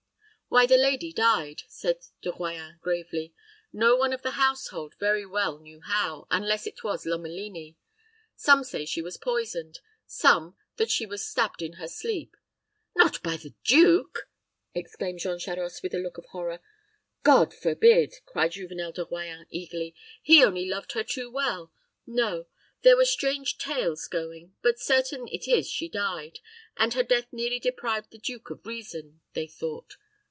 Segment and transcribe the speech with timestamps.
[0.53, 3.33] "Why, the lady died," said De Royans, gravely.
[3.71, 7.77] "No one of the household very well knew how, unless it was Lomelini.
[8.35, 12.35] Some say that she was poisoned some, that she was stabbed in her sleep."
[12.97, 14.27] "Not by the duke!"
[14.75, 16.59] exclaimed Jean Charost, with a look of horror.
[17.23, 19.95] "God forbid!" cried Juvenel de Royans, eagerly.
[20.21, 21.71] "He only loved her too well.
[22.05, 22.47] No;
[22.81, 26.39] there were strange tales going; but certain it is she died,
[26.75, 29.95] and her death nearly deprived the duke of reason, they thought.